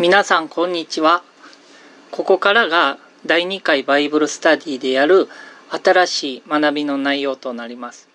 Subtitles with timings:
[0.00, 1.24] 皆さんこんにちは。
[2.12, 5.26] ここからが第2回バイブルスタディでやる
[5.70, 8.08] 新しい学びの内容となります。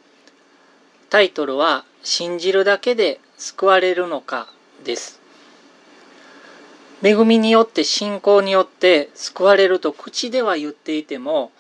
[1.10, 4.48] タイトルは信じるだけで救われるのか
[4.86, 5.20] です。
[7.04, 11.52] 恵みによって信仰によって救われると口では言っていても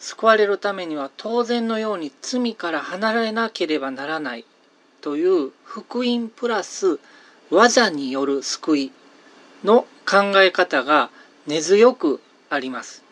[0.00, 4.44] 救われるためには当然のように罪から離れなければならない
[5.00, 6.98] という福音プラス
[7.52, 8.92] 技による救い。
[9.64, 11.10] の考え方が
[11.46, 13.04] 根強くあります。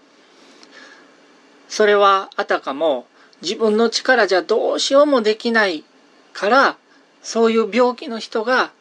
[1.69, 3.07] それはあたかも
[3.43, 5.85] 自分の力じゃどうしようもできない
[6.33, 6.77] から
[7.23, 8.73] そういう病気の人が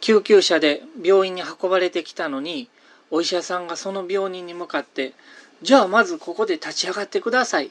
[0.00, 2.68] 救急車で病院に運ばれてきたのに
[3.10, 5.14] お医者さんがその病人に向かって
[5.62, 7.70] じゃあまずここで立ち上がってください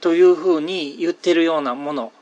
[0.00, 2.12] というふうに言ってるようなもの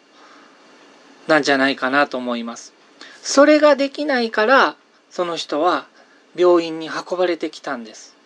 [1.26, 2.74] なんじゃないかなと思います。
[3.22, 4.76] それができないから
[5.10, 5.86] その人は
[6.36, 8.16] 病院に運ばれてきたんです。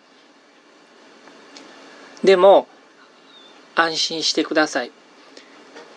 [2.23, 2.67] でも
[3.75, 4.91] 安心してください。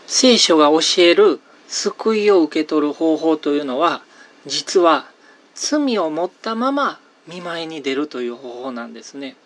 [0.06, 4.02] 聖書が教える救いを受け取る方法というのは
[4.46, 5.06] 実は
[5.54, 9.36] 罪を持ったまま見舞いに出るという方法なんですね。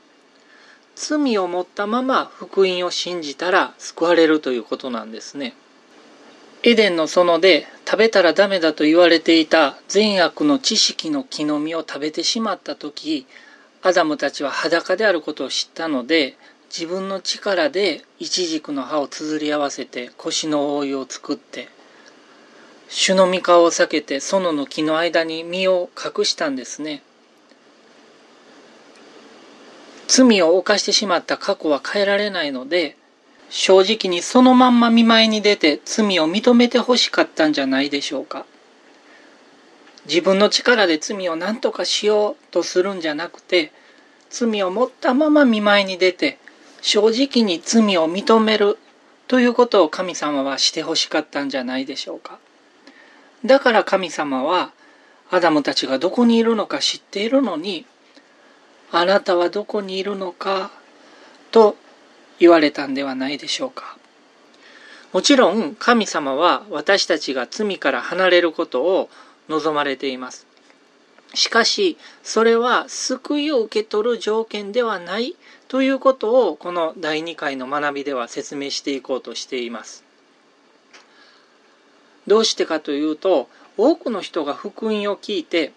[0.94, 5.54] 罪を持ったまま福音を信じたら救われるということなんですね。
[6.64, 13.26] エデンの園で食べたらダメだと言われていた善悪の知識の木の実を食べてしまった時
[13.82, 16.36] アダムたちは裸であることを知ったので
[16.68, 21.68] 自分の力でイチジクの葉を綴り合わせて腰の覆いを作って
[22.88, 27.02] 主の御顔を避けて園の木の間に身を隠したんですね。
[30.06, 32.96] 罪を犯してしまった過去は変えられないので
[33.54, 38.46] 正直にそのまんま見舞いに出て罪を認めてほしかったんじゃないでしょうか
[40.06, 43.70] 自分の力で罪を何とかしようとするんじゃなくて
[44.30, 46.38] 罪を持ったまま見舞いに出て
[46.80, 48.78] 正直に罪を認める
[49.28, 52.38] ということを神様はしてほしかったんじゃないでしょうか。
[53.44, 54.72] だから神様は
[55.30, 57.84] アダムたちがどこにいるのか知っているのに
[58.90, 60.70] あなたはどこにいるのか
[61.50, 61.76] と
[62.42, 63.96] 言われたんではないでしょうか。
[65.12, 69.08] もちろん神様は私たちが罪から離れることを
[69.48, 70.44] 望まれています。
[71.34, 75.36] しかしそれは救いを受け取る条件ではない
[75.68, 80.02] ということをこの第2回の学びでは説明していこうとしています。
[82.26, 85.72] どうしてかというと多くの人が福音を聞いて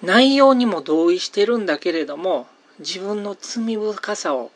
[0.00, 2.46] 内容にも同意してるんだけれども
[2.78, 4.52] 自分の罪深さを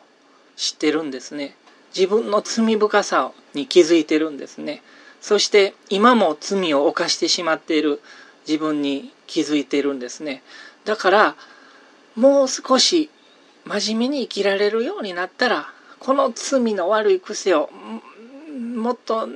[0.57, 1.57] 知ってるんですね。
[1.95, 4.83] 自分の罪深さに気づいてるんですね。
[5.21, 8.01] そして今も罪を犯してしまっている
[8.47, 10.43] 自分に気づいてるんですね。
[10.85, 11.37] だから
[12.15, 13.11] もう少し
[13.65, 15.69] 真面目に生きられるようになったら
[15.99, 17.71] この罪の悪い癖を
[18.77, 19.33] もっと治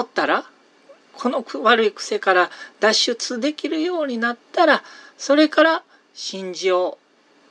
[0.00, 0.44] ったら
[1.12, 4.82] この悪い癖から脱出できるようになったら
[5.18, 5.82] それから
[6.14, 6.98] 信じよ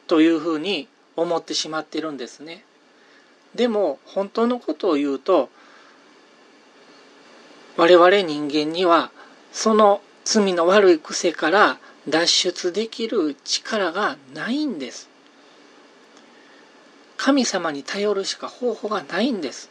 [0.05, 2.65] うというふうに思ってしまってるんですね。
[3.55, 5.49] でも本当のことを言うと
[7.77, 9.11] 我々人間には
[9.51, 11.77] その罪の悪い癖から
[12.07, 15.09] 脱出できる力がないんです。
[17.17, 19.69] 神様に頼るしか方法がないんです。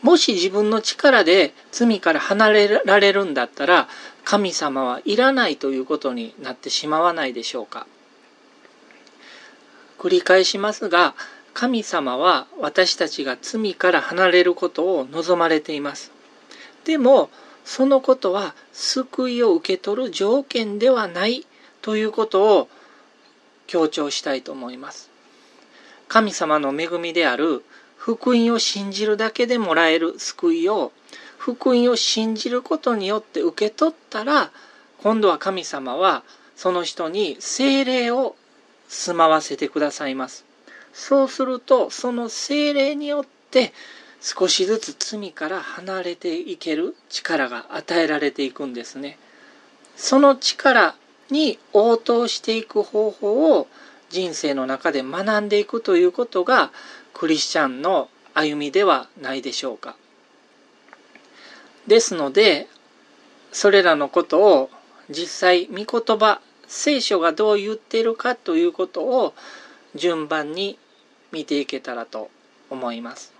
[0.00, 3.88] もし自分の力で罪から離れられるんだったら
[4.24, 7.86] 神様はいらないということになってしまわないでしょうか。
[9.98, 11.14] 繰り返しますが
[11.54, 16.10] 神様は私たちが罪から離れることを望まれています。
[16.84, 17.30] でも
[17.64, 21.46] そのことは救いを受け取る条件ではない
[21.80, 22.68] ということを
[23.66, 25.10] 強調したいと思います。
[26.08, 27.64] 神様の恵みである
[27.96, 30.92] 福音を信じるだけでもらえる救いを
[31.38, 34.50] 福音を信じることによって受け取ったら
[35.02, 36.22] 今度は神様は
[36.56, 38.36] その人に精霊を
[38.88, 40.44] 住まわせてくださいます
[40.92, 43.72] そうするとその精霊によって
[44.20, 49.18] 少しずつ罪から離れていける力が与えられていくんですね
[49.96, 50.94] その力
[51.30, 53.66] に応答していく方法を
[54.10, 56.70] 人生の中で学んでいくということが
[57.14, 59.96] クリスチャンの歩みではないでしょうか。
[61.86, 62.68] ですので
[63.52, 64.70] それらのことを
[65.10, 69.34] 実際御言葉聖書がどう言っているかということを
[69.94, 70.78] 順番に
[71.32, 72.30] 見ていけたらと
[72.70, 73.32] 思います。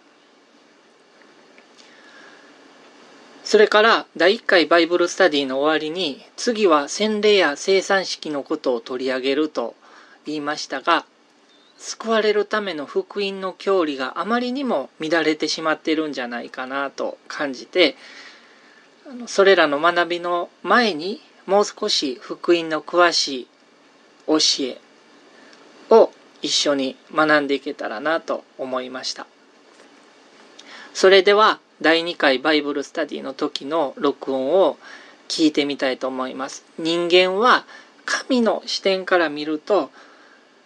[3.45, 9.75] それから第1回バイブルスタディの終わりに次は洗礼や生産式のことを取り上げると
[10.25, 11.05] 言いましたが
[11.77, 17.97] 救われるための福音の教理があまりにも乱れてしまってるんじゃないかなと感じて
[19.27, 23.49] それらの学びの前にもう少し福音の詳しい
[24.29, 24.81] 教え
[25.91, 26.13] を
[26.43, 29.27] 一緒に学んでいけたらなと思いました。
[30.93, 34.77] それでは第2回バイブルスタディの時の録音を
[35.29, 36.65] 聞いてみたいと思います。
[36.79, 37.65] 人間は
[38.05, 39.91] 神の視点から見ると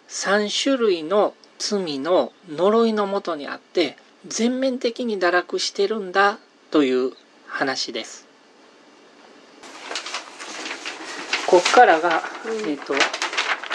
[0.09, 3.97] 3種類の罪の呪いのもとにあって
[4.27, 6.39] 全面的に堕落してるんだ
[6.71, 7.13] という
[7.47, 8.27] 話です。
[11.47, 12.93] こっからが、うん、えっ、ー、と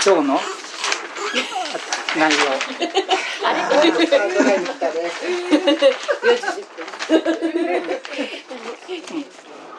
[0.04, 0.61] 今日の
[2.18, 2.38] 内容。
[3.44, 4.04] あれで、うん、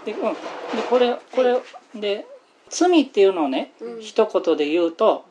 [0.05, 0.13] で
[0.89, 1.61] これこれ
[1.95, 2.25] で
[2.69, 5.25] 罪っていうのをね、うん、一言で言うと、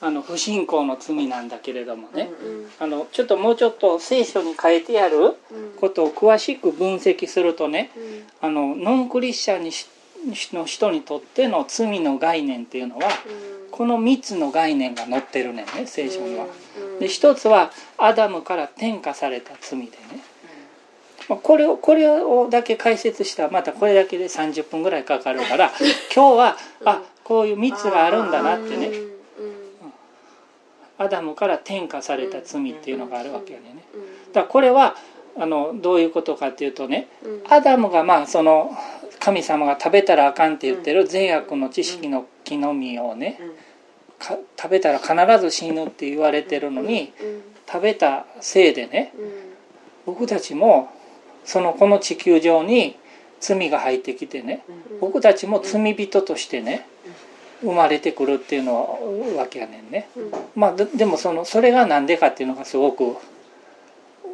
[0.00, 5.36] あの不信仰の罪なんだけれどもね、うんうん、あのちょっともうちょっと聖書に書いてある
[5.80, 7.40] ことを詳しく分析す。
[7.42, 9.88] るとね、うん、あのノンクリスチャンにし
[10.52, 13.08] の人にとっての罪の概念っていうのは、
[13.72, 16.46] この3つの概念が載ってるねんね聖書には。
[17.00, 19.90] で一つはアダムから転化された罪でね、
[21.28, 25.72] これをこれをだけ解説したらまたこれだけで30分ぐらいかかるから
[26.14, 28.90] 今日はあこういう3つがあるんだなってね、
[30.98, 33.82] アダムから転化された罪っていうのがあるわけやね。
[34.32, 34.96] だからこれは
[35.38, 37.08] あのどういうことかっていうとね、
[37.48, 38.76] アダムがまあその
[39.18, 43.40] 神様が食べたらあかんって言ってる善悪の知識の木の実をね、
[44.20, 47.12] 食べたら必ず死ぬって言われてるのに、
[47.70, 49.12] 食べたせいでね、
[50.06, 50.90] 僕たちも
[51.44, 52.96] そのこの地球上に
[53.40, 54.64] 罪が入ってきてね、
[55.00, 56.86] 僕たちも罪人としてね、
[57.62, 58.98] 生まれてくるっていうの
[59.36, 60.08] わけやねんね。
[60.54, 63.16] まあでもそのそれが何でかっていうのがすごく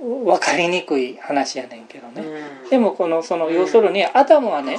[0.01, 2.23] 分かりにくい話やねんけどね、
[2.65, 4.79] うん、でもこのその要するにアダムはね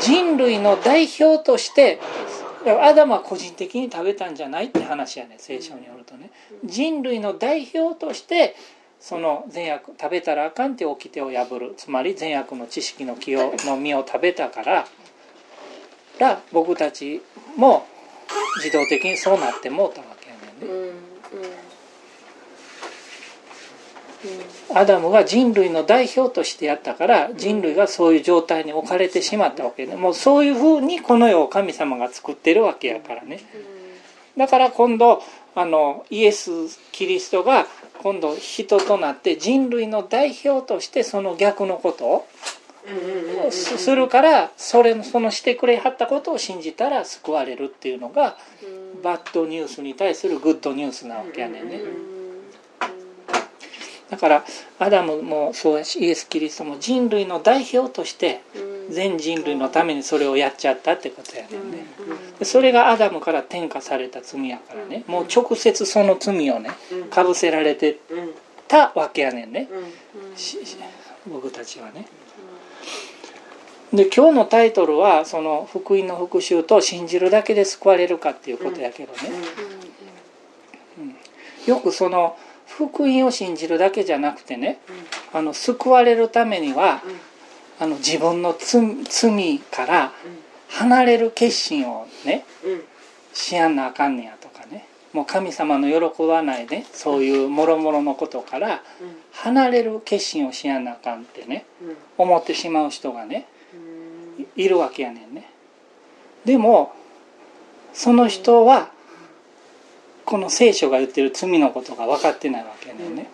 [0.00, 2.00] 人類の代表として
[2.70, 6.30] アダムは個人的に食べたんじゃないって話やね聖書によるとね。
[6.64, 8.56] 人類の代表として
[9.00, 11.74] その善悪食べたらあかんって掟を破る。
[11.76, 14.86] つまり善悪の知識の木を の実を食べたから
[16.18, 17.22] ら僕たち
[17.56, 17.86] も
[18.56, 20.36] 自動的にそうなってもうたわけや
[20.68, 20.94] ねんね。
[24.74, 33.40] アダムが人類の代表としてやったから人類がそういう状態に置かれてしまったわけでもうそういうふうにこの世を神様が作ってるわけやからね。
[34.36, 35.22] だから今度
[35.54, 36.50] あのイエス・
[36.90, 37.66] キリストが
[38.02, 42.26] 今度人となって人類の代表としてその逆のことを
[43.50, 48.36] するからそれそのしてくれはったことを信じたら救われるっていうのが
[49.02, 52.13] バッドニュースに対するグッドニュースなわけやねんね。
[54.10, 54.44] だから
[54.78, 58.42] アダムもそうやしイエス・キリストも人類の代表として
[58.90, 61.86] 全人類のためにそれをやっちゃったってことやねんね。
[62.42, 65.04] それがアダムから転化された罪やからね。
[65.06, 66.70] もう直接その罪をね
[67.10, 67.98] かぶせられて
[68.68, 69.68] たわけやねんね。
[71.26, 72.06] 僕たちはね。
[73.92, 79.18] で今日のタイトルはその福音の復讐と信じるだけで救われるかっていうことやけどね、
[81.66, 82.36] よくその
[82.76, 84.80] 福音を信じるだけじゃなくてね、
[85.32, 87.02] あの救われるためには、
[87.78, 90.12] あの自分の罪から
[90.68, 92.44] 離れる決心をね、
[93.32, 94.86] しやんなあかんねやとかね。
[95.12, 98.82] もう神様の喜ばないねそういうもろもろのことから
[99.30, 101.66] 離れる決心をしやんなあかんってね、
[102.18, 103.46] 思ってしまう人がね、
[104.56, 105.48] いるわけやねんね。
[106.44, 106.92] でも
[107.92, 108.90] その人は
[110.34, 113.30] この聖書が言ってる罪のことが分かってないわけね、ね。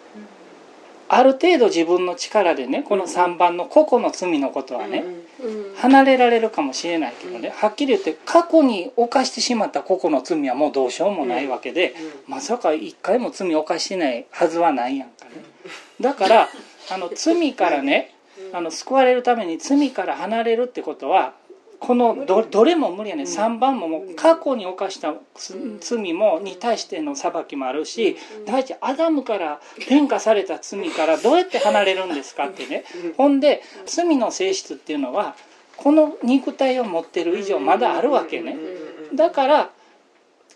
[1.08, 5.02] ある程度自分の力でねこの3番の個々の罪のことはね
[5.76, 11.94] 離れられるかもしれないけどねはっきり言って過去に犯してしまった個々の罪はもうどうしようもないわけで
[12.28, 15.30] まさか一回も罪を犯してないはずはないやんかね。
[16.02, 16.48] だから
[16.90, 18.14] あの罪からね
[18.52, 21.32] あの救われるために罪から離れるってことは
[21.80, 25.14] このどどれも無理やね、うん、3番ももう過去に犯した
[25.80, 32.84] 罪もに対しての裁きもあるし第一アダムから変化された罪からどうやって離れるんですかってね。
[33.16, 35.34] ほんで罪の性質っていうのは
[35.76, 38.56] この肉体を持ってる以上まだあるわけね。
[39.14, 39.70] だから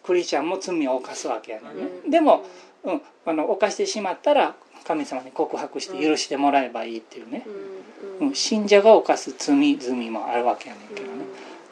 [0.03, 1.65] クリスチャンも罪を犯すわけやね。
[2.09, 2.45] でも、
[2.85, 4.55] うん、あの犯してしまったら
[4.87, 7.47] 神様に告白して許してもらえばいいっていうね、
[8.21, 11.09] うん、信者が犯す罪罪もあるわけやねんけど。
[11.09, 11.14] ね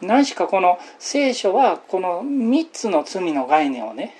[0.02, 4.14] 何しかこの聖書はこの3つの罪の概念をね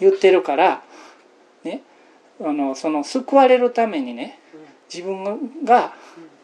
[0.00, 0.82] 言ってるから
[1.62, 1.82] ね
[2.40, 4.38] あのその救われるためにね
[4.92, 5.92] 自分が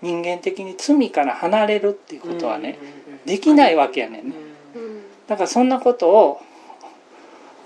[0.03, 2.79] 人間的に罪から離れるっていうことはね
[3.25, 4.35] できないわけやねんね。
[5.27, 6.41] だからそんなことを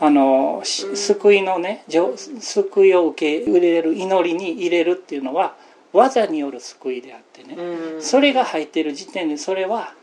[0.01, 5.55] あの救いのね救いを受け入れる祈りに入れるっていうのは
[5.93, 7.57] 技による救いであってね。
[8.01, 9.95] それが入ってる時点でそれは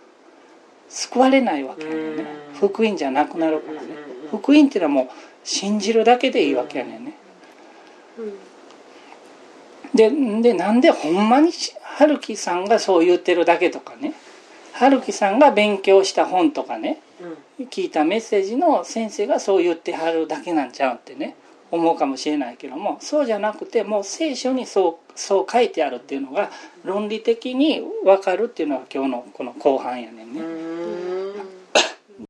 [0.92, 2.26] 救われないわけやねんね。
[2.60, 3.88] 福音じゃなくなるからね。
[4.30, 5.10] 福音っていうのはもう
[5.44, 7.14] 信じるだけでいいわけやねんね。
[9.96, 10.10] で
[10.42, 14.14] でなんでほんまに春樹さんがそう言ってるだけとかね。
[14.74, 17.02] 春樹さんが勉強した本とかね、
[17.70, 21.36] 聞いたメッセージの先生がそう言ってはるだけなんちゃうってね。
[21.72, 26.52] 思うかもしれないけどもそうじゃなくてもう聖書にそうそう書いてあるっていうのが
[26.84, 30.42] 論理的に分かるっていうのが今日のこの後半やねんね。